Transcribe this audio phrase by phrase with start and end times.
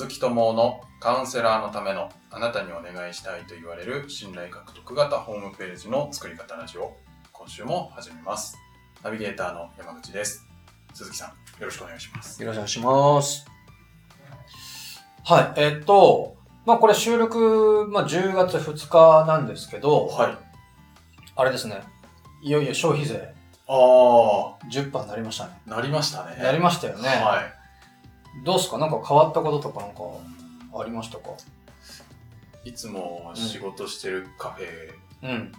[0.00, 6.96] 鈴木智のカウンセラーのためのあなたにお願いしたいと言われる信頼獲得型ホームページの作り方ラジオ。
[7.34, 8.56] 今週も始めます。
[9.04, 10.46] ナビゲーターの山口です。
[10.94, 11.34] 鈴木さんよ
[11.66, 12.42] ろしくお願いします。
[12.42, 13.46] よろしくお願いします。
[15.22, 20.38] はい、えっと、まあこれ収録、まあ10月2日なんですけど、はい。
[21.36, 21.82] あれですね、
[22.40, 23.34] いよいよ消費税。
[23.68, 25.60] ああ10%になりましたね。
[25.66, 26.42] なりましたね。
[26.42, 27.06] なりましたよね。
[27.06, 27.59] はい
[28.44, 28.78] どうですか？
[28.78, 30.00] なんか変わったこととかなんか
[30.80, 31.30] ありましたか？
[32.64, 34.68] いつも仕事してるカフェ
[35.22, 35.52] うん。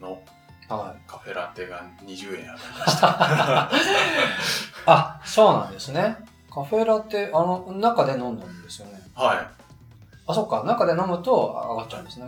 [0.00, 0.20] の
[0.68, 1.02] はい。
[1.10, 3.70] カフェラテが20円上がりました。
[4.86, 6.16] あ、そうなんですね。
[6.52, 9.00] カフェラテ、あの、中で飲んだんですよね。
[9.14, 9.48] は
[10.26, 10.64] あ、そっか。
[10.64, 11.32] 中で飲むと
[11.70, 12.26] 上がっちゃうんですね。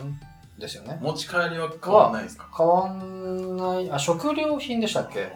[0.57, 1.03] ですよねい。。
[1.03, 2.47] 持ち帰りは変わらないですか？
[2.55, 5.31] 変わんない、あ、食料品でしたっけ？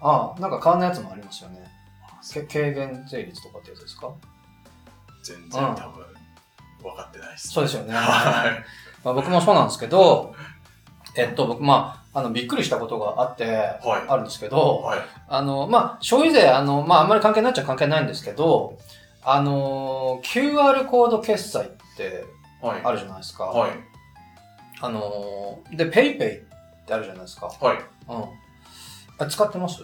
[0.00, 1.70] あなんか変わんないやつもありますよね。
[2.22, 4.10] け軽減税率とかってやつですか？
[5.24, 6.06] 全然多分
[6.82, 7.48] 分かってないです。
[7.48, 7.94] そうですよね。
[7.94, 8.64] はい。
[9.04, 10.34] まあ、僕もそうなんですけど、
[11.16, 13.44] えっと、僕、まあ、あの、びっくりしたことがあって、
[13.82, 14.08] はい。
[14.08, 15.00] あるんですけど、はい。
[15.28, 18.78] あの、まあ、消費税、あの、まあ、あんまり関係ないっちゃ関係ないんですけど、
[19.24, 22.24] あの、QR コード決済って
[22.60, 22.80] はい。
[22.84, 23.44] あるじゃないですか。
[23.44, 23.70] はい。
[24.80, 26.44] あの、で、PayPay っ
[26.86, 27.46] てあるじゃないですか。
[27.46, 27.78] はい。
[28.08, 28.24] うん。
[29.18, 29.82] あ使ってます？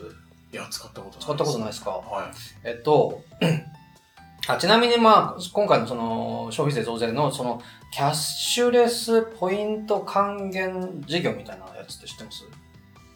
[0.52, 1.20] いや、使ったことない。
[1.24, 1.90] 使ったことないですか？
[1.90, 2.30] はい。
[2.64, 3.22] えっと、
[4.48, 7.60] あちなみにまあ、今回のその消費税増税のその
[7.92, 12.44] キャッシュレスポイント還元事業みたいなやつって知ってます？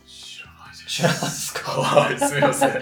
[0.06, 0.86] 知らないです。
[0.86, 1.70] 知らないですか？
[1.70, 2.72] はい、すみません。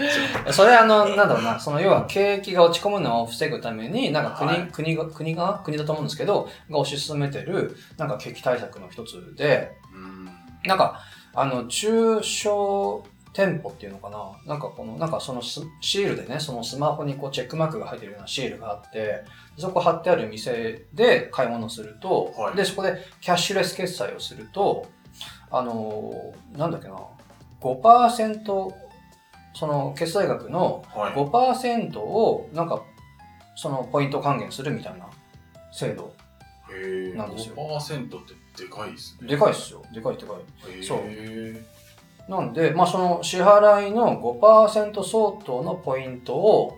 [0.52, 10.24] それあの、なんだろうな、その要は景気が落ち込むのを防ぐために、なんか国、はい国が、国が、国だと思うんですけど、が推し進めてる、なんか景気対策の一つで、とうん。
[10.64, 11.00] なんか、
[11.34, 14.32] あの、中小店舗っていうのかな？
[14.46, 19.24] なんかこの、なんかそのスシールでね、そのスマホにこうチェックマークが入ってるようなシールがあって、
[19.56, 24.86] そこ貼ってある店で買い物すると、はいで、そこでキャッシュレス決済をすると、
[25.50, 26.96] あのーなんだっけな、
[27.60, 28.74] 5%、
[29.54, 31.12] その決済額のはい。
[31.12, 32.82] 5%をなんか、
[33.54, 35.06] そのポイント還元するみたいな
[35.72, 36.12] 制度。
[37.16, 38.08] なんですよ5%っ
[38.54, 39.28] てでかいですね。
[39.28, 39.82] でかいっすよ。
[39.92, 40.84] でかいでかい。
[40.84, 41.00] そう
[42.30, 46.76] なんで、まあ、その支払いの5%相当のポイントを、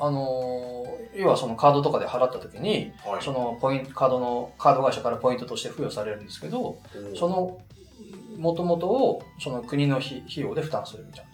[0.00, 0.84] あのー
[1.16, 3.22] 要はそのカードとかで払った時に、はい。
[3.22, 6.80] そのポイント、カードの、カード会社からポイントとして付与されるんですけど、
[7.14, 7.60] その、
[8.36, 11.24] 元々を、その国の費費用で負担するみたい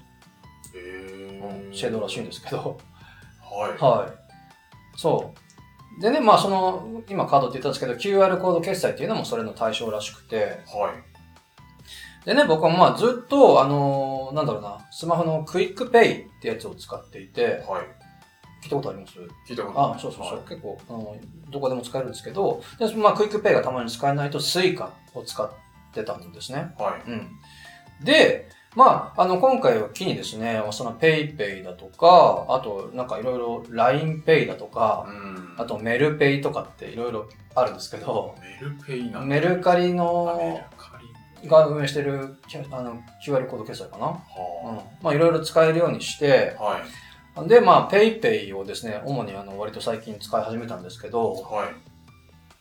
[0.75, 2.79] へな、ー制度らしいんですけど、
[3.41, 3.79] はい。
[3.83, 4.99] はい。
[4.99, 5.33] そ
[5.99, 6.03] う。
[6.03, 11.10] でね、まあその、今カードって言ったんですけど、QR コード決済っていうのもそれの対象らしくて、はい。
[12.25, 17.87] でね、僕はまあずっと、あのーなんだろうな、スマホのクイックペイってやつを使っていて、はい。
[18.63, 19.15] 聞いたことあります？
[19.49, 20.37] 聞いたことあ、そうそうそう。
[20.37, 21.17] はい結構、あの、
[21.51, 25.51] どこでも使えるんですけど、でまあクイックペイがたまに使えないとスイカを使っ
[25.95, 26.75] てたんですね。
[26.79, 27.11] はい。
[27.11, 27.29] うん。
[28.05, 35.55] で、まあ、あの、今回を機にですね、そのペイペイだとか、あと、なんかいろいろ LINEPay だとか、うん。
[35.59, 40.90] あとメルペイとかっていろいろあるんですけど、メルペイなメルカリあメルの、カリ。
[41.47, 42.37] が運営してる
[42.71, 44.07] あの QR コード決済かな。
[44.07, 44.85] うんは。
[45.03, 46.63] まあいろいろ使えるようにして、あ。
[46.63, 46.81] は
[47.47, 47.49] い。
[47.49, 51.67] で、まあ PayPay をですね、主にあの割と最近使い始めたんですけど、は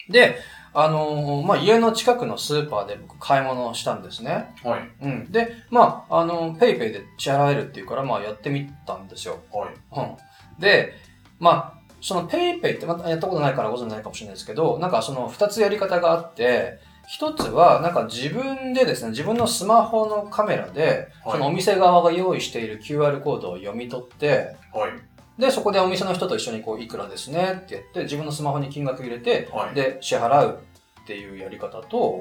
[0.08, 0.12] い。
[0.12, 0.38] で、
[0.74, 4.54] あのーまあ家の近くのスーパーで僕買い物をしたんですね。
[4.64, 4.90] はい。
[5.02, 5.32] うん。
[5.32, 9.40] で、まあ、あの、PayPay で支払えるっていうから、まあやってみたんですよ。
[9.52, 9.74] はい。
[9.74, 10.62] うん。
[10.62, 10.94] で、
[11.40, 16.80] まあ、その PayPay ってまたやったことないからご存じないかもしれないですけど、なんかその二つやり方があって、
[17.10, 25.42] 一つは、なんか自分でですね、自分のスマホのカメラで、はいそのお店側が用意している QR コードを読み取って、はい。
[25.42, 29.74] で、そこでお店の人と一緒にこう、いくらですねってやって、自分のスマホに金額入れて、はい。
[29.74, 30.60] で、支払う
[31.02, 32.20] っていうやり方と、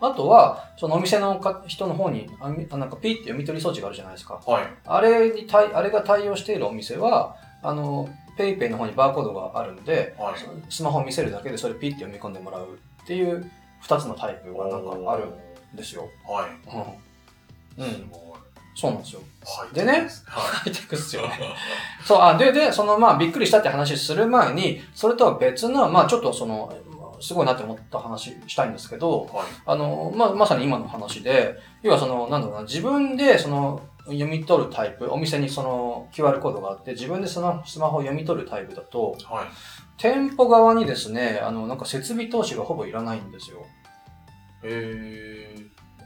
[0.00, 4.40] あとは、そのお店のか人の方に、あなんかピーって読み取り装置があるじゃないですか。
[4.46, 4.64] はい。
[4.86, 10.34] あれに対、あれが対応しているお店は、あの、ペイペイの方にバーコードがあるんで、はい。
[10.68, 13.50] スマホを見せるだけでそれピッて読み込んでもらうっていう
[13.80, 15.26] 二つのタイプがなんかある
[15.74, 16.08] んですよ。
[16.26, 17.78] はい。
[17.78, 17.84] うん。
[17.84, 17.92] うん。
[17.92, 18.20] すごい。
[18.74, 19.20] そうなんですよ。
[19.44, 19.74] はい。
[19.74, 20.08] でねはい。
[20.08, 21.38] ハイテクっすよね。
[22.04, 26.72] そう、あ、で、で、その、まあ、びっくりしたって話する前に、それとは別の、まあ、ちょっとその、
[27.20, 29.46] すごいなって思った話したいんですけど、はい。
[29.66, 39.46] あの、まあ、まさに今の話で、要はその、なんだろうな、自分でその、読み取るタイプ、お店にその QR コードがあって、自分でそのスマホを読み取るタイプだと、はい。
[39.98, 43.66] 店舗側にですね、あの、なんか設備投資がほぼいらないんですよ。
[44.62, 45.56] え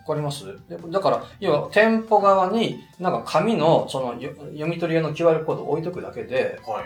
[0.06, 6.71] わかりますでだから、要は店舗側に、なんか紙の、そのよ読み取り用の QR コードを置いとくだけで、ー。
[6.71, 6.85] はい。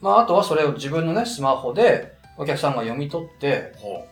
[0.00, 4.06] まあ、あとはそれを自分のね、スマホでお客さんが読み取って、ほ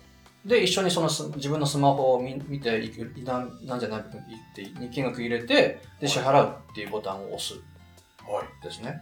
[0.44, 7.58] で、一緒にそのす自分のスマホを見見て、いくなんなんじゃない部分言って、金額入れて、で、支払うっていうボタンを押すう。
[8.30, 8.64] はい。
[8.64, 9.00] ですね。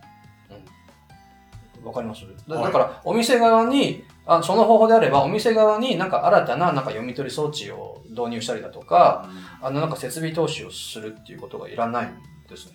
[1.80, 1.86] うん。
[1.86, 2.24] わかります？
[2.46, 9.28] だから、お店側に、あその方法であれば、お店側になんか新たななんか読み取り装置を導入したりだとか、
[9.60, 12.10] あのなんか設備投資をするっていうことがいらないん
[12.48, 12.72] ですね。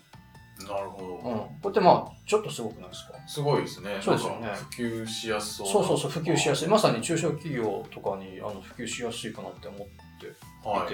[0.68, 1.08] なるほど。
[1.08, 1.40] うん。
[1.62, 3.14] これってまあ、ちょっとすごくないですか？
[3.28, 4.00] すごいですね。
[4.02, 5.74] そうですよね普及しやすそうな。
[5.74, 6.68] そうそうそう、普及しやすすい。
[6.68, 9.82] まさに中小企業とかにあの普及しやすいかなって思っ
[10.20, 10.30] てい。
[10.66, 10.90] は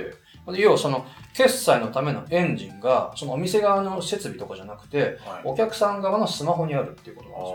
[0.57, 0.61] い。
[0.61, 5.44] 要はその決済のためのエンジンが、そのお店側の設備とかじゃなくて、はい。
[5.45, 7.47] お客さん側のスマホにあるっていうことあなんで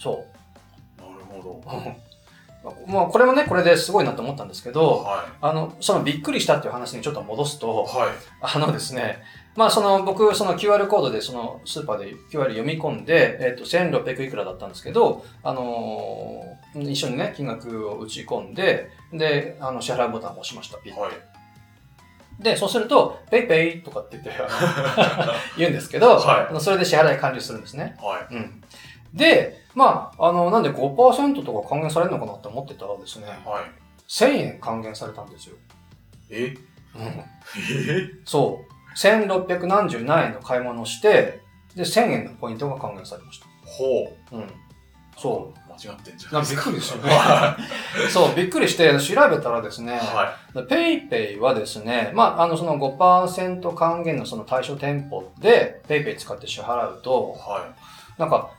[0.00, 0.20] すよね。
[0.24, 0.37] そあ、
[1.66, 1.96] なるほう。
[2.86, 4.80] まあ、これもね、これですごいなと思ったんですけど。
[4.80, 7.60] ど、はあの、そのびっくりしたっていう話にちょっと戻すい。
[7.60, 8.08] と、はい。
[8.40, 9.22] あのですね、
[9.56, 20.78] まあその僕、その QR コードでそのスーパーで QR 読み込んで、えっ、と、1600いくらだったんですけど、あのー一緒にね、金額を打ち込んで、で、あの、支払いボタンを押しました。
[20.78, 21.12] ピッてはい。
[22.42, 24.30] で、そうすると、ペイペイとかって言って、
[25.56, 27.96] 言うんですけど、はいそれで支払い完了するんですね。
[28.00, 28.34] はい。
[28.34, 28.62] うん。
[29.14, 33.38] で、まあ、あの、なんで5%とか還元されるのかなって思ってたらですね、はい。
[34.08, 35.56] 1000円還元されたんですよ。
[36.30, 36.56] え？
[36.94, 37.02] うん。
[37.02, 37.24] え？
[38.24, 38.78] そう。
[38.96, 41.40] 1677円の買い物をして、
[41.74, 43.46] で、1000円のポイントが還元されました。
[43.64, 44.36] ほう。
[44.36, 44.52] うん。
[45.16, 46.34] そ間違ってんじゃう。
[46.34, 47.10] なびっくりですよね。
[47.10, 47.56] は
[48.10, 49.96] そう、びっくりして、調べたらですね、い。
[49.96, 50.34] は
[50.68, 57.02] ペイペイはですね、まあ、あの、その5%還元のその対象店舗で、ペイペイ使って支払うい。
[57.02, 57.68] と、は
[58.16, 58.50] なんか、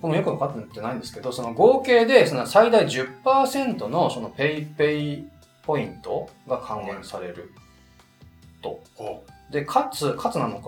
[0.00, 5.28] 僕もよく分かってないんですけど、その合計でその最大10%のそのペイペイ
[5.62, 7.52] ポイントが還元される
[8.62, 8.80] と。
[9.50, 10.64] で、かつ、かつなのか、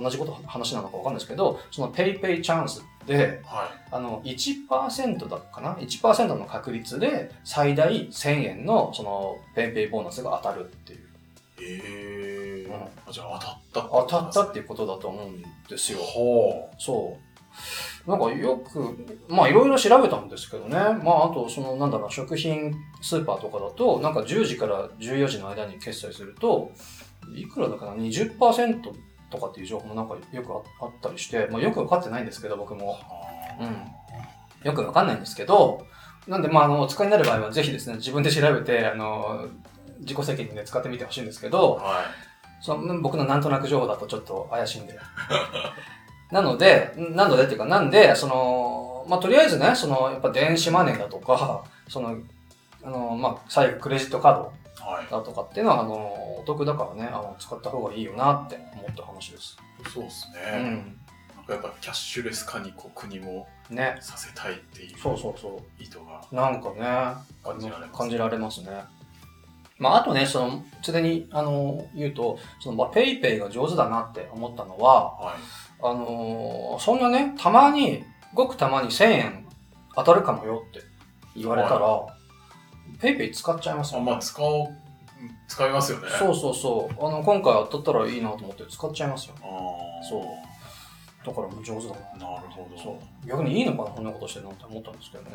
[0.00, 3.44] 同じこと、話なのかわかんないですけど、そのペイペイチャンスで、う。
[3.46, 3.88] はい。
[3.92, 11.06] あの、1%だかな ?1% の確率で最大1000円のそのペイペイボーナスが当たるっていう。
[11.58, 13.38] ええうんあじゃあ
[13.72, 15.98] 当たった当たったっていいうことだと思うんですよ。
[15.98, 17.26] ほそう。
[18.06, 18.96] なんかよく、
[19.28, 20.76] まあいろいろ調べたんですけどね。
[20.76, 22.72] まああと、そのなんだろう、食品
[23.02, 26.70] スーパーとかだと、なんか10時から14時の間に決済すると、
[27.34, 28.82] いくらだかな ?20%
[29.30, 32.76] とかっていう情報もなんかよくああったりして、まあよくわかってないんですけど、僕う。
[32.76, 32.92] も。
[32.92, 32.98] は
[34.62, 35.86] よくわかんないんですけど、
[36.26, 39.48] なんでまああの、お使いになる場合はぜひですね、自分で調べて、あの、
[40.00, 42.04] 自己責任で使ってみてほしいんですけど、は
[42.60, 44.98] その僕のなんとなく情報だとちょっと怪しいんで。
[46.30, 52.18] なので、なのでっていうか、なんで、その、まあ、とりあえずね、その、やっぱ電子マネーだとか、その、
[52.82, 54.94] あの、まあ、最悪クレジットカードい。
[54.96, 55.06] はい。
[55.10, 59.56] だとかっていうのは、あの、お得だからね、あの、使った方がいいよなって思った話です。
[59.92, 60.40] そうですね。
[60.54, 60.98] うん。
[61.36, 63.96] なんかやっぱキャッシュレス化にこう国もね。
[64.00, 66.34] させたいっていうそうそうそ意図がう。
[66.34, 66.80] なんかね、
[67.44, 67.98] 感じられます。
[67.98, 68.84] 感じられますね。
[69.78, 75.34] まあ、あとね、その、ついでに、あの、言うと、その、まあ、ペイペイが上手だなって思ったのは、はい。
[75.82, 79.46] あのーそんなね、たまに、ごくたまに1000円
[79.94, 80.80] 当たるかもよって
[81.34, 82.06] 言われたら、
[83.00, 84.10] ペイペイ使っちゃいますあよ、ね。
[84.10, 84.68] まあ使おう、
[85.48, 86.08] 使いますよね。
[86.18, 87.06] そうそうそう。
[87.06, 89.34] あの、今回当たったらいいなと思って使っちゃいますよ。
[89.42, 90.22] あーそう
[91.26, 92.36] だからもう上手だな。
[92.36, 92.80] なるほど。
[92.80, 93.26] そう。
[93.26, 95.30] 逆にいいのかな、こんなことしてるのって思ったんですけどね。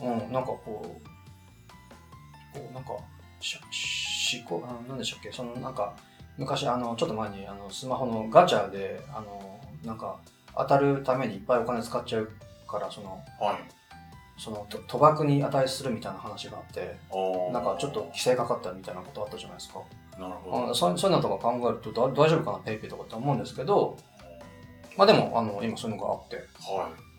[0.00, 2.92] 確かうん、なんかこう、こう、なんか、
[3.40, 5.94] し、しこ、あなんでしたっけ、そのなんか、
[6.38, 10.16] 昔、あの、ちょっと前に、あの、スマホのガチャで、あの、なんか、
[10.56, 12.30] 当たるためにいっぱいお金使っちゃう
[12.66, 13.46] から、その、に。
[13.46, 13.56] はい。
[14.38, 16.96] その、と賭博に値するみたいな話があって、
[17.52, 19.80] なんかちょっと規制かかったみたいなことあったじゃないですか。
[20.18, 20.70] なるほど。
[20.70, 23.96] あそうそういうのとか考えるとだ大丈夫かな、ペイペイとかって思うんですけど、
[24.96, 26.46] まあでも、あの、今そういうのがあって、はい。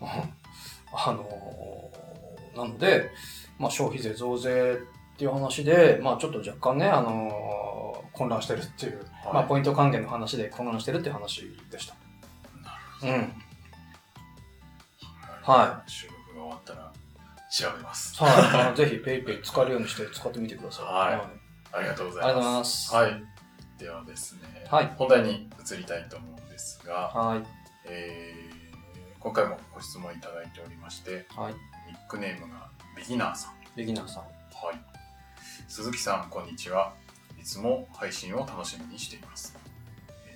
[0.94, 3.10] あのーなので、
[3.58, 4.78] まあ、消費税増税
[5.14, 7.67] っていう話で、まあ、ちょっと若干ね、あのー
[8.18, 11.94] 混乱してるっていう、はいまあ、ポイント還元の話で混乱してるっていう話でした。
[13.04, 13.32] うん。
[15.42, 16.92] は収録が終わったら
[17.50, 18.22] 調べます。
[18.22, 18.66] はい。
[18.66, 20.84] あのぜひ、ペイペイ使えるようにして使ってみてください。
[20.84, 21.38] はい
[21.70, 22.58] ありがとうございありがとうございま。
[22.58, 22.94] ますす。
[22.94, 23.22] はい。
[23.78, 27.42] ではですね、はい本題に移りたいと思うんですが、はい。
[27.84, 28.58] えー
[29.20, 31.52] 今回もご質問いただいておりまして、はい。
[31.88, 33.52] ニックネームがビギナーさん。
[33.76, 34.22] ビギナーさん。
[34.22, 34.80] はい。
[35.66, 36.94] 鈴木さん、こんにちは。
[37.38, 39.56] いつも配信を楽しみにしています。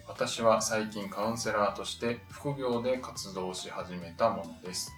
[0.09, 4.93] 私は最近カウンセラーとして副業で活動し始めたものです。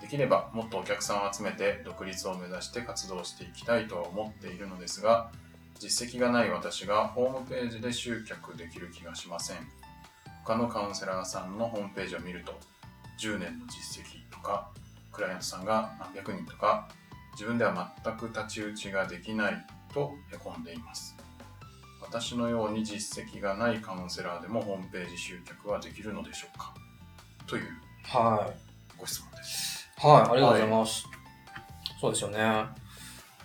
[0.00, 5.30] できればもっとお客さんを集めて独立を目指して活動していきたいとは思っているのですが、
[5.78, 9.56] 実績がない私がホームページで集客できる気がしません。
[10.44, 12.58] 他のカウンセラーさんのホームページを見ると、
[13.20, 14.70] 10年の実績とか、
[15.12, 16.88] クライアントさんが何百人とか、
[17.32, 21.16] 自分では全く太刀打ちができないとへこんでいます。
[22.10, 26.72] 私のように実績がないカウンセラーでもホームページ集客はできるのでしょうか？
[27.46, 27.64] という
[28.02, 28.50] は
[28.96, 29.86] ご質問です。
[30.02, 30.06] い。
[30.06, 31.04] はい、ありがとうございます。
[32.00, 32.38] そうですよね。
[32.40, 32.70] あ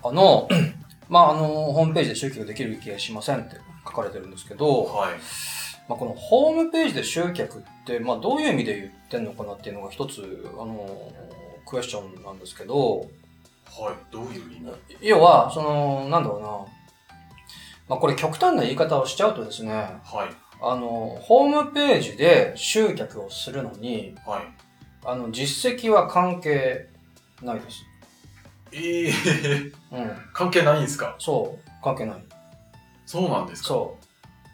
[0.03, 0.48] の、
[1.10, 5.13] まあ、あの、ホームページで集客できる気がしませんって書かれてるんですけど、はい。
[5.89, 11.12] まあ、このホームページで集客って、まあ、どういう意味で言ってんのかなっていうのが一つ、あの、
[11.65, 14.12] クエスチョンなんですけど、はい。
[14.12, 14.72] どういう意味？
[15.01, 16.82] 要は、その、なんだろうな、
[17.93, 20.35] まあ、これ極端な言い方をしちゃうとですね、はい。
[20.63, 24.41] あの、ホームページで集客をするのに、はい。
[25.05, 26.89] あの、実績は関係
[27.43, 27.83] ないです。
[28.71, 29.13] ええ
[29.91, 30.12] うん。
[30.33, 31.15] 関係ないんですか？
[31.19, 32.23] そう、関係ない。
[33.05, 33.67] そうなんですか？
[33.67, 33.97] そ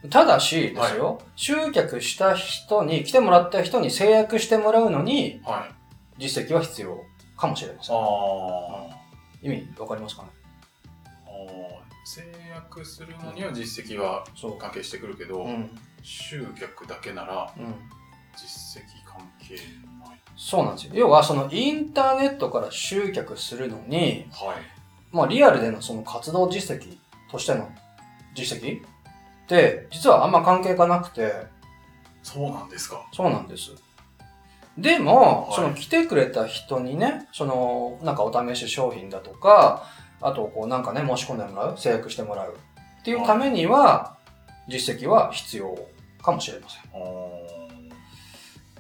[0.04, 0.10] う。
[0.10, 5.66] ただしですよ、集客した人に、来てもらった人に制約してもらうのに、は
[6.20, 6.24] い。
[6.24, 6.98] 実績は必要
[7.38, 7.96] かもしれません。
[7.96, 8.00] あ
[9.42, 10.30] 意味わかりますかね？
[10.34, 10.39] あ。
[12.10, 14.58] 制約するのには実績はそう。
[14.58, 15.70] 関係してくるけど、うん。
[16.02, 17.76] 集客だけならうん。
[18.36, 20.20] 実績関係ない。
[20.36, 20.94] そうなんですよ。
[20.96, 24.58] 要は、そのインターネットから集客するのに、はい。
[25.12, 26.98] まあ、リアルでのその活動実績
[27.32, 27.70] としての
[28.34, 28.82] 実績っ
[29.48, 31.32] て、実はあんま関係がなくて、
[32.24, 33.08] そうなんですか。
[33.14, 33.72] そうなんです。
[34.78, 39.86] でも、はいその来てくれた人にね、その、なんかお試し商品だとか、
[40.22, 42.56] あと、こうなんかね、申し込んでもらう、制約してもらう
[43.00, 44.18] っていうためには、
[44.68, 45.78] 実績は必要
[46.22, 46.82] かもしれません。
[46.82, 46.96] あ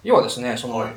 [0.03, 0.93] 要はですね、その、はい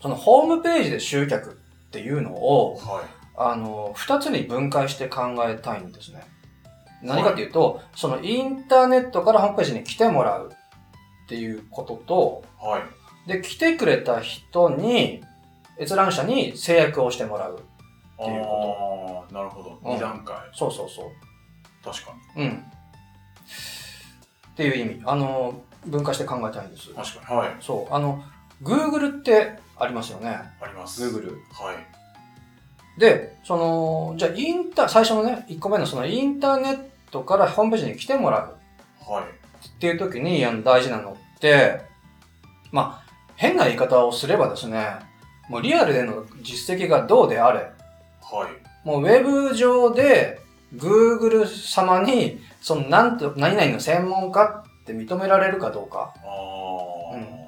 [0.00, 1.54] そのホームページで集客っ
[1.90, 3.04] ていうのを、はい。
[3.36, 6.22] あの、二つに分解して考えたいんですね。
[7.02, 10.52] 何かっていうと、そのインターネットからホームページに来てもらう
[11.24, 12.82] っていうことと、は
[13.26, 13.28] い。
[13.28, 15.22] で、来てくれた人に、
[15.78, 17.62] 閲覧者に制約をしてもらう。
[18.20, 19.78] あていうこあーなるほど。
[19.82, 20.36] うん二段階。
[20.52, 21.10] そうそうそ
[21.84, 22.40] 確かう。
[22.40, 22.64] うん。
[24.52, 25.02] っていう意味。
[25.06, 26.94] あの、分解して考えたいんですに。。
[26.94, 27.40] 確かに。
[27.40, 27.56] はい。
[27.60, 27.94] そう。
[27.94, 28.22] あの、
[28.62, 30.28] Google ってありますよね。
[30.60, 31.02] あります。
[31.04, 31.36] Google。
[31.52, 33.00] はい。
[33.00, 36.78] で、その、じゃあインター、最初のね、1個目のそのインターネッ
[37.10, 38.56] トからホームページに来てもらう
[39.10, 39.24] はい。
[39.24, 41.80] っていう時にあの大事なのって、
[42.72, 44.98] まあ、変な言い方をすればですね、
[45.48, 47.70] もうリアルでの実績がどうであれ、
[48.32, 48.86] はい。
[48.86, 50.40] もうウェブ上で
[50.74, 57.40] Google 様に、そのなんと、何々の専門家って認められるかどうかああ、うん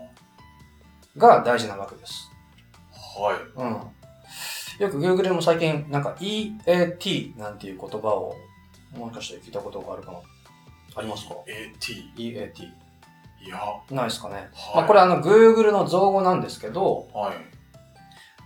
[1.17, 2.31] が大事なわけです。
[2.91, 3.37] はい。
[3.57, 3.93] うん。
[4.83, 8.35] よく Google でも最近なんか EAT なんていう言葉を
[8.97, 10.19] もしかして聞いたことがあるかな
[10.97, 12.15] ありますか？AT。
[12.17, 12.63] ?EAT。
[13.45, 13.59] いや、
[13.91, 14.35] ないですかね。
[14.35, 14.77] はい。
[14.77, 17.35] まあこれあの Google の造語なんですけど、はい。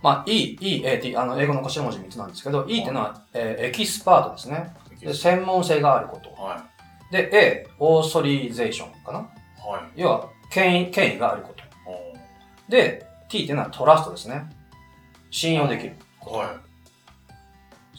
[0.03, 4.73] まあ E、EAT、あの英語の頭文字3つなんですけど、E っていうのは、えーエキスパートですね。
[4.99, 6.29] で専門性があること。
[6.41, 6.65] は
[7.11, 9.19] で、A、オーソリゼーションかな。
[9.19, 9.21] い。
[9.21, 9.81] はい。
[9.95, 11.63] 要は、権威、権威があること。
[11.89, 12.13] お
[12.69, 14.43] で、T っていうのはトラストですね。
[15.29, 15.95] 信用できる。
[16.21, 16.47] ーはい。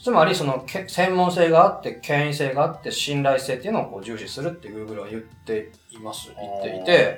[0.01, 6.31] つまり、その、け専門性があって、権威性があって、信頼性っていうのをこう重視するって Google は言っています。
[6.35, 7.17] 言っていて、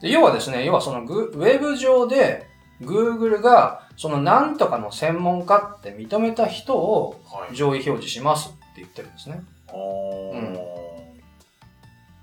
[0.00, 2.46] で要はですね、要はそのグウェブ上で
[2.80, 7.20] Google がそのなんとかの専門家って認めた人を。
[7.52, 9.42] 上位表示しますって言ってるんですね。
[9.72, 10.58] おーうん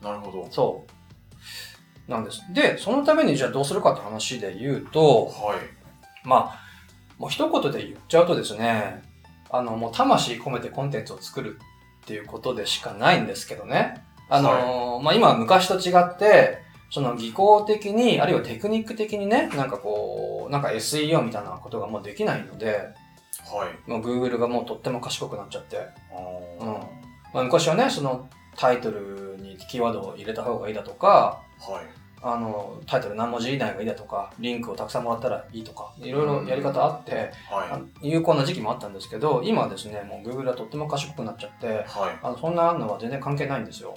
[0.02, 0.48] なるほど。
[0.50, 0.84] そ
[2.08, 2.12] う。
[2.12, 2.42] なんです。
[2.52, 5.58] で、そのためにじゃあどうするかって話で言うと、はい。
[6.28, 6.60] まあ、
[7.20, 9.04] もう一言で言っちゃうとですね、
[9.52, 11.60] あの、もう魂込めてコンテンツを作る
[12.04, 14.04] っていうことでしかないんですけどね。
[14.28, 16.60] あのーまあ今は昔と違って、
[16.92, 22.90] その技巧的に、あるいはテクニック的にね、なんかこう、なんか SEO みたいなことがもうできないので、
[23.50, 23.90] はい。
[23.90, 25.78] もう Google がもうとっても賢くなっちゃって、
[26.60, 26.68] うん
[27.34, 32.02] まあ昔はね、そのタイトルにキーワードを入れた方がいいだとか、はい。
[32.24, 43.96] あの、タイトル何文字以内がいいだとか、リンクをたくさんもらったらいいとか、いろいろやり方あって、あはの有効な時期もあったんですけど、今はですね、もう Google はとっても賢くなっちゃってい。、はあのそんなのは全然関係ないんですよ。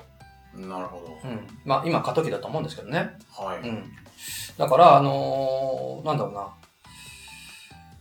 [0.57, 0.61] い。
[0.61, 1.29] なるほど。
[1.29, 1.47] うん。
[1.65, 3.19] まあ今過渡期だと思うんですけどね。
[3.31, 3.69] はい。
[3.69, 3.93] うん。
[4.59, 6.49] だから、あのーなんだろうな。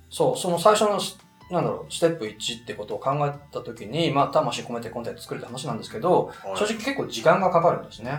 [0.10, 1.18] そう、その最初のス、
[1.50, 8.12] なんだろう、ステップ1ってことを考えたときに、まあ魂込めてコンテンツ作るって話なんですけど、はい正直結構時間がかかるんですね。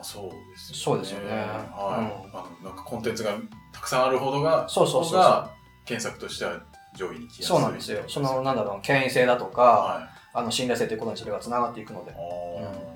[0.00, 0.82] あそうですよね。
[0.84, 2.62] そうですよねはい。
[2.62, 3.32] うんなんかコンテンツが
[3.72, 5.50] たくさんあるほどが、そうそうそうが
[5.84, 6.60] 検索としては
[6.96, 7.44] 上位に来やすい。
[7.44, 8.02] そうなんですよ。
[8.06, 10.08] その、なんだろう、権威性だとか、はい。
[10.32, 12.12] あの、信頼性ということにそれが繋がっていくので。
[12.12, 12.89] あー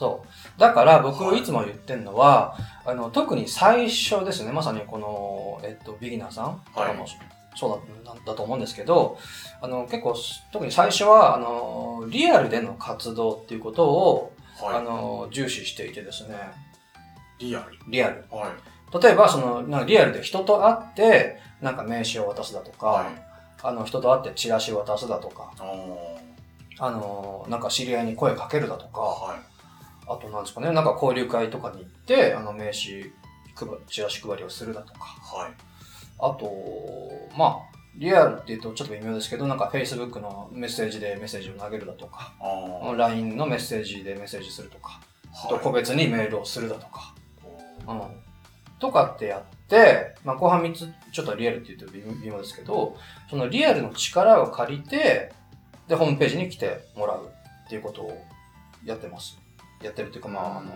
[0.00, 0.58] そう。
[0.58, 7.04] だから僕はいいつも言ってるのは、あの、特に最初ですね、まさにこの、えっと、ビギナーさんとかも、
[7.54, 9.18] そうだだと思うんですけど、
[9.60, 10.16] あの、結構、
[10.52, 14.74] 特に最初は、あの、リアルでの活動っていうことを、はい。
[14.76, 16.34] あの、重視していてですね、
[17.38, 17.78] リアル。
[17.88, 18.24] リアル。
[18.30, 19.02] はい。
[19.02, 23.06] 例えば、その、なんかリアルで人と会って、なんか名刺を渡すだとか、はい。
[23.62, 25.52] あの、人と会ってチラシを渡すだとか、
[26.78, 29.49] あの、なんか知り合いに声かけるだとか、はい。
[30.10, 33.12] あとなんですかね、なんか交流会とかに行って、あの名刺
[33.54, 35.52] 配、チラシ配りをするだとか、はい。
[36.18, 36.50] あと、
[37.38, 42.32] まあ、リアルって言うとちょっと微妙ですけど、なんか Facebook のメッセージでメッセージを投げるだとか、
[42.96, 45.00] LINE のメッセージでメッセージするとか、
[45.32, 47.14] あとはい個別にメールをするだとか、
[47.86, 48.02] うん。
[48.80, 52.96] とかってやって、まあ後半3つちょっとリアルって言うと微妙ですけど、
[53.28, 55.32] そのリアルの力を借りて、
[55.86, 57.30] で、ホームページに来てもらう
[57.66, 58.26] っていうことを
[58.84, 59.39] やってます。
[59.82, 60.72] やってるっていうか、まあ、あの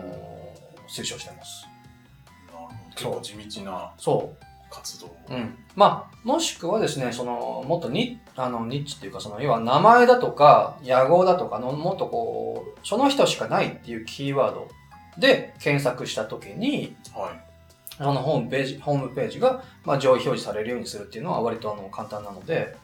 [0.87, 1.67] 推奨してます。
[2.47, 3.21] なるほど。
[3.21, 4.33] 地道なそ
[4.69, 5.07] 活動。
[5.07, 5.33] う。
[5.33, 5.57] うん。
[5.75, 14.67] まあ、もしくはですね、その、もっとに、あの、ニッチっていうか、その、要は名前だとか、野号だとかの、もっとこう、その人しかないっていうキーワード
[15.17, 17.45] で検索したときに、はい。
[17.97, 22.75] そのホームページ、ホームページが、まあ、上位表示されるようにするっていうのは割とあの簡単なので、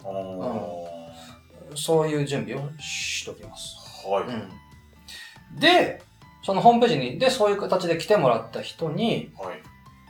[1.75, 4.07] そういう準備をしときます。
[4.07, 4.23] はい。
[4.23, 5.59] うん。
[5.59, 6.00] で、
[6.43, 9.61] そのホームページに、で、そういう形で来てもらった人に、はい。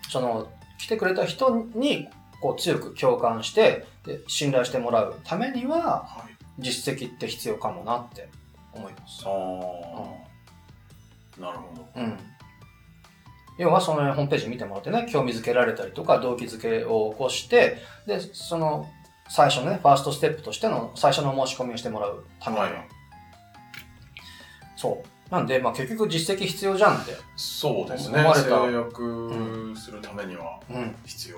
[0.09, 2.07] その、来てくれた人に、
[2.41, 6.31] こう強く共感して、で、信頼してもらうためには、はい。
[6.59, 8.29] 実績って必要かもなって
[8.73, 9.29] 思いますあ。
[9.29, 9.33] あ、
[11.41, 11.85] なるほど。
[11.95, 12.17] うん。
[13.57, 18.89] 要はそのホームページ見てもらってね、興味づけられたりとか、動機づけを起こして、で、その、
[19.29, 22.69] 最初のね、ファーストステップとしての最初の申し込みをしてもらうためには。
[22.69, 22.73] はい
[24.81, 25.07] そう。
[25.31, 27.15] なんで、まあ結局実績必要じゃんって。
[27.37, 28.19] そうですね。
[28.19, 30.89] 思われた制約するためにはうん。
[30.89, 31.37] っ必要。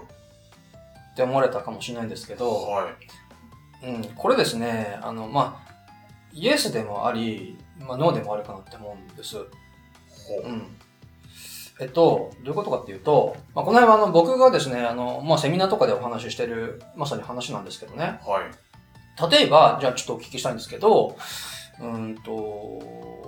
[1.15, 2.89] て思われたかもしれないんですけど、は
[3.83, 3.87] い。
[3.87, 4.03] うん。
[4.15, 5.73] これですね、あの、まあ、
[6.33, 9.37] イエスでもあり、まあ、ノーでもあるかなって思うんです。
[9.37, 9.43] ほ
[10.43, 10.47] う。
[10.47, 10.75] うん。
[11.79, 18.19] えっと、どういうことかっていうと、まあ、この辺はあの僕がですね、あの、まあ、セミナーとかでお話ししてる、まさに話なんですけどね。
[18.25, 19.31] はい。
[19.31, 21.15] 例えば、じゃあちょっとお聞きしたいんですけど、
[21.79, 22.79] うーんと、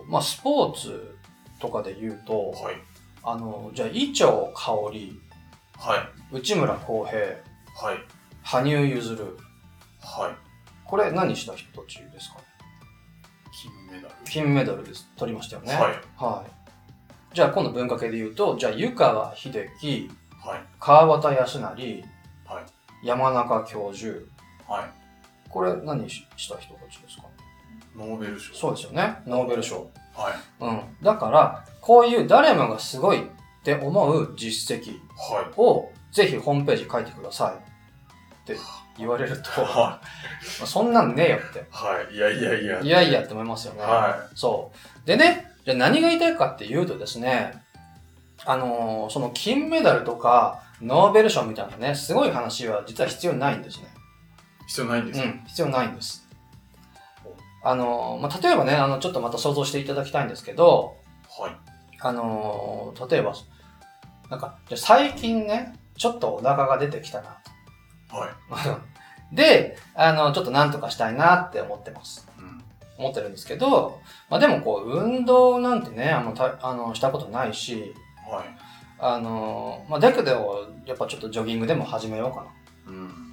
[0.07, 1.15] まあ、スポーツ
[1.59, 2.75] とかで言うと、はい。
[3.23, 6.35] あの、じゃあ、伊調香はい。
[6.35, 7.35] 内村航平、はい。
[8.43, 10.35] 羽生結弦、はい。
[10.85, 12.43] これ何した人たちですかね？
[13.51, 14.15] 金メダル。
[14.25, 15.09] 金メダルです。
[15.17, 15.73] 取りましたよね。
[15.73, 15.83] はい。
[16.17, 17.35] はい。
[17.35, 20.09] じゃあ、今度文化系で言うと、じゃあ、湯川秀樹、
[20.43, 20.63] はい。
[20.79, 22.03] 川端康成、
[22.45, 22.65] はい。
[23.07, 24.19] 山中教授、
[24.67, 24.89] はい。
[25.49, 27.29] これ何しした人たちですかね？
[27.95, 28.53] ノーベル賞。
[28.53, 29.17] そうですよね。
[29.25, 29.89] ノーベル賞。
[30.15, 30.63] はい。
[30.63, 30.81] うん。
[31.01, 33.25] だから、こういう誰もがすごいっ
[33.63, 38.57] て思う実績はをぜひホームページ書いてくださいって
[38.97, 39.49] 言われると、
[40.65, 41.59] そんなんねえよって。
[41.59, 41.63] い。
[41.71, 42.15] はい。
[42.15, 42.79] いやいやいや。
[42.81, 43.81] いやいやって思いますよね。
[43.81, 44.71] はそ
[45.03, 45.07] う。
[45.07, 47.63] でね、じゃあ何が言いたいかっていうとですね、
[48.45, 53.87] あのーその金メダルとかノーベル賞みたいなね、すごい話は実は必要ないんですね。
[54.67, 55.25] 必要ないんですか？
[55.25, 56.24] うん、必要ないんです。
[57.65, 60.97] あのーまあ、例えばね、あの、ちょっとまた想像していただきたいんですけど、
[61.37, 61.55] はい。
[61.99, 63.33] あのー例えば、
[64.29, 67.37] なんか、じゃあ最近ね、ちょっとお腹が出てきたな
[68.09, 68.29] はい。
[69.35, 72.29] で、あの、ちょっとなんとかしたいなって思ってます。
[72.37, 72.63] うん。
[72.99, 73.99] 思ってるんですけど、
[74.29, 77.95] まあでもこう、運動なんてね、あの、たあのしたことないし、
[78.29, 78.45] はい。
[78.99, 82.45] あの、まあだけど、やっぱちょっとジョギングでも始めようかな。
[82.87, 83.24] うん。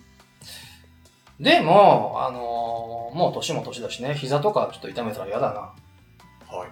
[1.43, 5.61] でも、あの、もう年も年だしね、膝とかちょっと痛めたら嫌だな。
[6.57, 6.69] はい。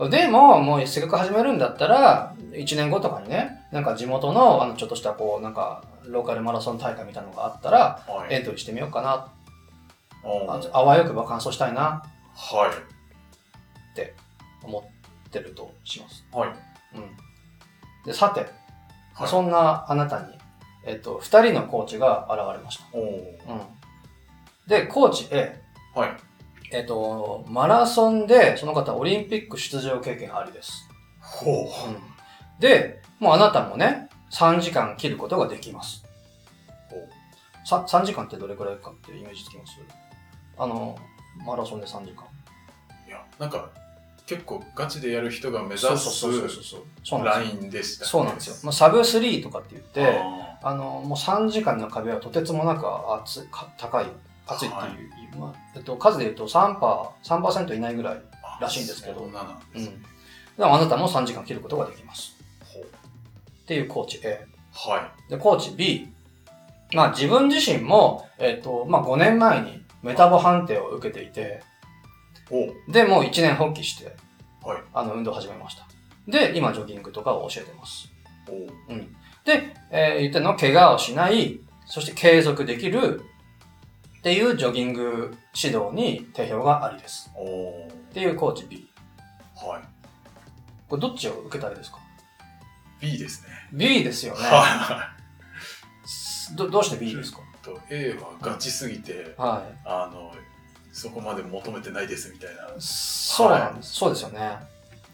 [0.00, 0.10] うん。
[0.10, 8.34] でも、もうせっかく始めるんだったら、1年後とかにね、なんか地元の、あの、ちょっとしたこう、なんか、ローカルマラソン大会みたいなのがあったら、はい。
[8.34, 9.28] エントリーしてみようかな。
[10.24, 12.92] ああわよくば完走したいな、はい。
[14.64, 14.80] 思
[15.26, 16.24] ってるとします。
[16.32, 16.48] はい。
[16.94, 17.10] うん。
[18.04, 18.40] で、さて、
[19.14, 19.28] はい。
[19.28, 20.38] そんなあなたに、
[20.84, 22.84] えっと、二人のコーチが現れました。
[22.98, 23.60] うん。
[24.66, 25.60] で、コーチ A、
[25.94, 26.10] はい。
[26.72, 30.88] えっと、マラソンで、その方オリンピック出場経験ありです。
[31.20, 31.54] ほう。
[31.54, 31.68] うん。
[32.58, 36.04] で、もうあなたもね、3時間切ることができます。
[37.64, 39.78] さ3時間ってどれくらいかってイメージつきます？
[40.58, 40.98] あの、
[41.46, 42.24] マラソンで3時間。
[43.06, 43.70] いや、なんか、
[44.32, 46.82] 結構ガチでやる人が目指すラですよ。
[47.42, 48.10] インでしたね。
[48.10, 48.56] そうなんですよ。
[48.62, 50.20] まあ、サブ3とかって言って、
[50.62, 54.06] ああの、もう3時間の壁はとてつもなく厚高い、
[54.46, 56.78] 厚いっていう、はいまあえっと、数で言うと3%、
[57.22, 59.24] 3%いないぐらいーらしいんですけどそ
[59.78, 59.82] ん。
[59.82, 60.02] うん。
[60.56, 62.36] でもあなたも3時間切ることができます。
[63.62, 64.46] っていうコーチ A。
[64.72, 64.96] は
[65.28, 66.08] で、コーチ B。
[66.94, 71.62] まあ自分自身も、えっ、と、まあ5年前にメタボ判定を受けていて、
[72.88, 74.16] で、もう1年放棄して、
[74.62, 74.82] はい。
[74.94, 75.86] あの、運動を始めました。
[76.28, 78.08] で、今ジョギングとかを教えてます。
[78.48, 79.14] おうん。
[79.44, 83.20] で、えー言ってるのは、怪我をしない、そして継続できる
[84.18, 87.30] っていうジョギング指導に定評がありです。
[87.34, 88.88] おっていうコーチ B。
[89.56, 89.82] はい。
[90.88, 91.98] これどっちを受けたいですか
[93.00, 93.48] ？B ですね。
[93.72, 94.40] ?B ですよね。
[94.42, 95.12] は
[96.56, 97.38] どどうして B ですか？
[97.40, 97.64] い。
[97.64, 100.32] と A はガチすぎて、はあの、
[100.92, 102.62] そこまで求めてないですみたいな。
[102.64, 102.66] い。
[102.78, 103.94] そうなんです。
[103.94, 104.58] そうですよね。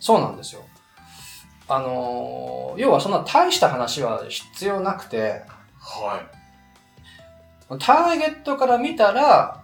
[0.01, 0.63] そうなんですよ。
[1.69, 5.43] あのー要はそんな大した話は必要なくて、
[5.79, 6.23] は
[7.79, 9.63] ターゲットから見たら、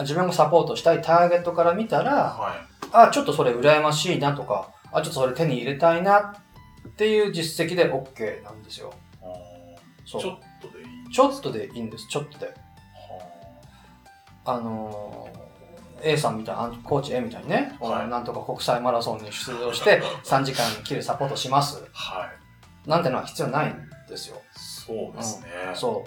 [0.00, 2.04] 自分がサポートしたいターゲットから見たい。
[2.04, 2.88] ら、はい。
[2.92, 6.18] あ、ちょっとそれ羨ましいなとか、あ、ちょっとそれ手に入れたいな
[6.88, 8.94] っていう実績で OK なんですよ。
[10.06, 10.22] ちょっ
[10.62, 11.12] とでいい。
[11.12, 12.54] ちょっとでいいんです、ちょっとで。
[14.48, 15.38] はあのー
[16.00, 21.84] A さんみたいな、コーチ A みたいにね、はいなんとか国際マラソンに出場して 3時間切るサポートします。
[21.92, 22.88] あはい。
[22.88, 24.40] なんてのは必要ないんですよ。
[24.56, 25.48] そうですね。
[25.74, 26.04] そ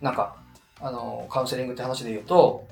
[0.00, 0.04] う。
[0.04, 0.36] なんか、
[0.78, 2.66] あのーカウンセリングって話で言うと、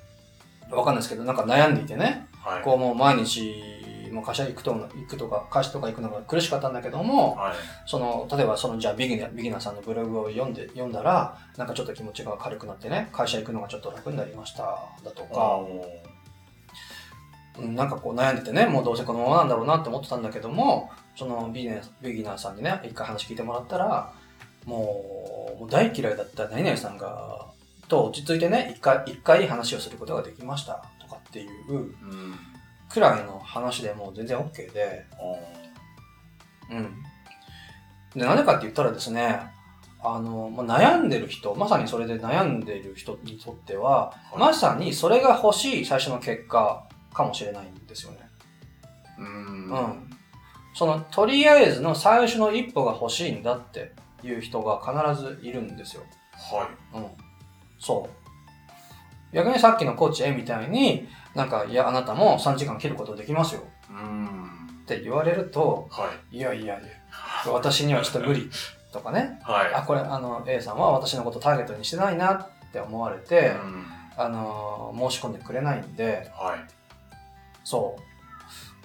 [0.70, 2.62] わかんないですけど、なんか悩んでいてね、はい。
[2.62, 3.54] こうもう毎日、
[4.14, 7.54] もう会社行くと、行くとか、会社とか行くのが苦しかったんだけども、はい。
[7.86, 15.84] その、例えばその、じゃあビギナー、ビギナーさんのブログを読んで、読んだら、なんかちょっと気持ちが軽くなってね、会社行くのがちょっと楽になりました、だとか、お
[17.58, 24.12] うんなんかこう悩んでてね、もうどうせこのままなんだろうなって思ってたんだけども、そのビギナービギナーさんにね、一回話聞いてもらったら、
[24.66, 27.46] もう、もう大嫌いだった何々さんが、
[27.88, 32.38] と落ち着いてね、一回、一回話をすることができました、とかっていうーうん。
[32.88, 35.34] くらいの話でもう全然 OK で、お
[36.74, 37.02] うん。
[38.14, 39.40] で、なんでかって言ったらですね、
[40.02, 48.18] あの、まあ、悩んでる人、まさにそれで悩んでる人にとっては、はいまさにそれが欲しい最初の結果かもしれないんですよね。
[49.18, 49.70] うん。
[49.70, 50.10] うん。
[50.74, 53.92] その、とりあえずの最初の一歩が欲しいんだって
[54.22, 56.02] いう人が必ずいるんですよ。
[56.32, 56.98] はい。
[56.98, 57.06] うん。
[57.78, 58.23] そう。
[59.34, 64.36] 逆にさっきのコーチ A みたいに、なんか、いや、あなたも3時間切ることできますようん。
[64.82, 66.36] って言われると、はい。
[66.36, 66.82] いやいやい
[67.46, 68.48] や、私にはちょっと無理
[68.92, 69.40] とかね。
[69.42, 69.74] はい。
[69.74, 73.86] あ、これ、あの、A さんは私のことターゲットにしてないなって思われて、うん。
[74.16, 76.58] あの、申し込んでくれないんで、はい。
[77.64, 77.96] そ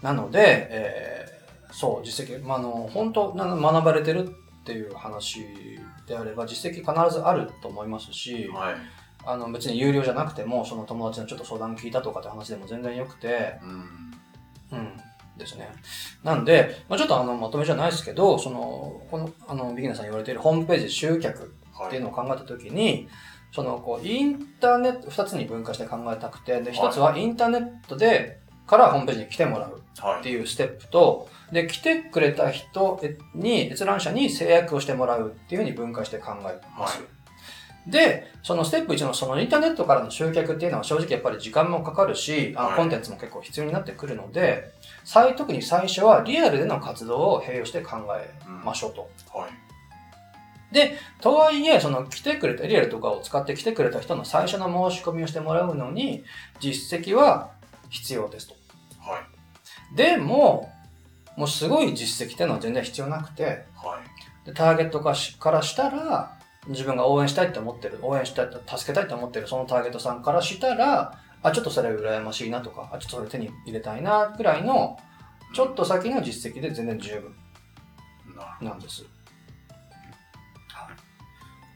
[0.01, 0.05] う。
[0.05, 1.39] なので、えー
[1.71, 5.45] そう、実績、まあ、あの、本当な学ばれてるっていう話
[6.07, 8.75] であれば、実績必ずあると思いますし、はい。
[9.25, 14.77] あの、別に有料じゃなくても、その友達のちょっと相談聞いたとかって話でも全然よくて、うん。
[14.77, 15.01] うん。
[15.37, 15.69] ですね。
[16.23, 21.55] なんで、まあ、ちょっとあの、まとめじゃないですけど、その、この、あの、ビギナーさんに言われているホームページ集客
[21.87, 23.07] っていうのを考えたときに、
[23.51, 30.19] その、こう、インターネット、二つに分化して考えたくて、で、一つはインターネットで、からホームページに来てもらうはい。
[30.19, 33.01] っていうステップと、で、来てくれた人
[33.33, 36.99] に、閲覧者に制約をしてもらうっていうふうに分解して考えます。
[36.99, 37.05] は
[37.89, 44.71] で、そのステップ1のそのインターネットからの集客っていうのは正直やっぱり時間もかかるし、あのはいコンテンツも結構必要になってくるので、
[45.03, 48.31] 最特に最初はリアルでの活動を併用して考え
[48.63, 49.09] ましょうと。
[49.33, 49.49] はい。
[51.21, 56.23] とはいえ、その来てくれた、リアルとかを使って来てくれた人の最初の申し込みをしてもらうのに、
[56.59, 57.51] 実績は
[57.89, 58.55] 必要ですと。
[58.99, 59.95] はい。
[59.95, 60.71] でも、
[61.35, 63.99] もうすごい実績っていうのは全然必要なくて、は
[64.43, 64.45] い。
[64.45, 66.38] でターゲットからしたら、
[66.69, 74.97] 自分が応援したいって思ってる、応援したい、助けたいって思ってるそのターゲットさんからしたら、あ、ちょっとそれ羨ましいなとか、あ、ちょっとそれ手に入れたいな、くらいの、
[75.53, 77.35] ちょっと先の実績で全然十分
[78.61, 79.03] なんです。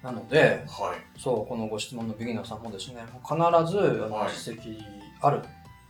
[0.04, 0.64] なので。
[0.68, 1.20] はい。
[1.20, 3.36] そう、このご質問のビギナーさんもですね、必
[3.72, 4.78] ずあのはい実績
[5.22, 5.42] ある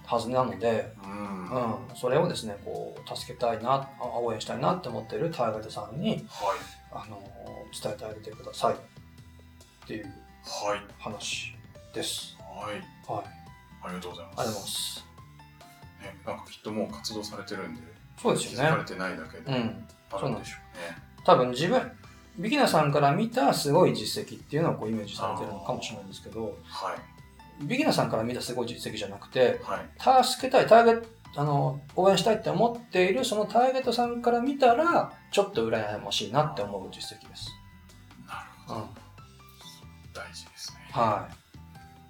[0.06, 1.50] はずなので、うん。
[1.50, 1.94] うはい。
[1.94, 6.26] ん、それをですね、こう、助けたいな、あ応援したいなって思ってるターゲットさんに、
[6.92, 7.20] あの、
[7.82, 8.92] 伝えてあげてください
[9.84, 10.82] っていうはい。
[11.00, 11.56] 話
[11.93, 12.38] です。
[12.39, 12.76] はい。
[13.12, 13.26] はい。
[13.84, 14.39] ありがとうございます。
[14.39, 15.06] ありがとうございます。
[16.02, 17.82] ね、なんかきっともう活動されてるんで、
[18.22, 18.67] そうですよね。
[18.67, 19.88] 気づかれてないだけで、うん。
[20.12, 20.98] あるんでしょうね。
[21.26, 21.91] 多分自分、
[22.38, 26.96] ビギナーさんから見たすごい実績っていうのをこうイメージされてるのかもしれないんですけど、は
[27.62, 27.65] い。
[27.65, 29.78] ビギナーさんから見たすごい実績じゃなくて、は
[30.22, 30.24] い。
[30.26, 37.50] 助けたい、ターゲット、あの、応援したいって思っているそのターゲットさんから見たら、ちょっと羨ましいなって思う実績です。
[38.28, 38.80] なるほど。
[38.82, 39.03] うん。
[40.93, 41.36] はい。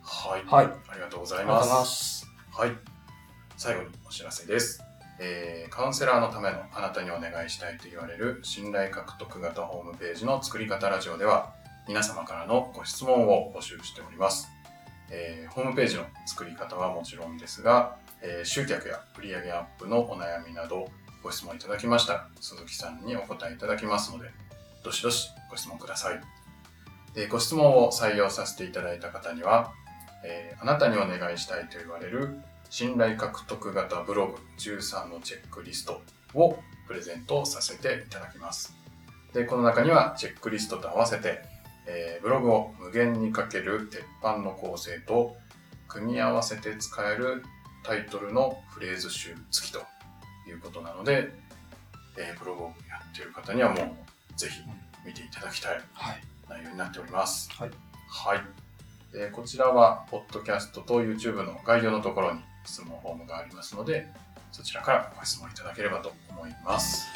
[0.03, 0.45] はい。
[0.45, 0.65] はい。
[0.89, 1.63] ありがとうございま。
[1.85, 2.27] す。
[2.51, 2.71] はい。
[3.55, 4.83] 最後にお知らせです。
[5.21, 11.53] えーカウンセラーのためのあなたにお願いしたいと言われる信頼獲得型ホームページの作り方ラジオでは
[11.87, 14.49] 皆様からのご質問を募集しております。
[15.09, 20.89] えーホームページの作り方はもちろんですが、えー集客や売上アップのお悩みなど
[21.23, 24.29] ご質問いただきましたら鈴木さんにお答えいただきますので
[24.83, 26.42] どしどしご質問ください。
[27.13, 29.71] でご質問を採用させていただいた方には、
[30.23, 36.01] えーあなたにお願いしたいと言われる信頼獲得型ブログ13のチェックリスト
[36.33, 38.73] をプレゼントさせていただきます。
[39.33, 41.41] で、この中にはチェックリストと合わせて、
[41.85, 45.35] えーブログを無限にかける鉄板の構成と、
[45.89, 47.43] 組み合わせて使える
[47.83, 49.79] タイトルのフレーズ集付きと
[50.47, 51.33] いうことなので、
[52.17, 54.61] えーブログをやっている方にはもうぜひ
[55.05, 56.32] 見ていただきたいはい。
[56.49, 57.49] 内容になっております。
[57.53, 57.71] はい。
[58.09, 58.41] はい。
[59.11, 64.07] でこちらは、ポッドキャストと YouTube の概要のところに質問フォームがありますので、
[64.51, 67.07] そちらからご質問いただければと思います。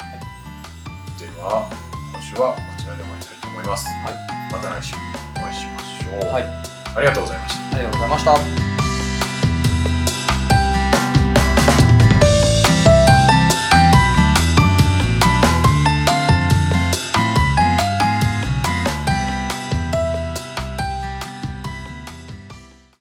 [1.18, 1.68] では、
[2.12, 3.86] 今週はこちらで終わりたいと思います。
[3.86, 4.52] はい。
[4.52, 4.94] また来週
[5.36, 6.32] お会いしましょう。
[6.32, 6.44] はい。
[6.96, 7.76] ありがとうございました。
[7.76, 8.24] ありがとうございまし
[8.62, 8.67] た。